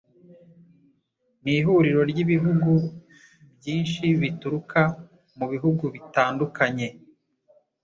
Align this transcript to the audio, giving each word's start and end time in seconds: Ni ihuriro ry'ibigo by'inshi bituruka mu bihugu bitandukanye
Ni 1.43 1.51
ihuriro 1.57 2.01
ry'ibigo 2.11 2.49
by'inshi 3.57 4.05
bituruka 4.21 4.81
mu 5.37 5.45
bihugu 5.51 5.83
bitandukanye 5.95 6.87